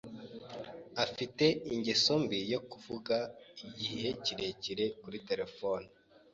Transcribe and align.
Afite 1.05 1.45
ingeso 1.73 2.13
mbi 2.23 2.39
yo 2.53 2.59
kuvuga 2.69 3.15
igihe 3.67 4.07
kirekire 4.23 4.85
kuri 5.01 5.17
terefone. 5.27 5.87